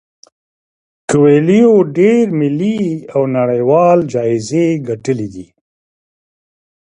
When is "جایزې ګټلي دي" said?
4.13-5.47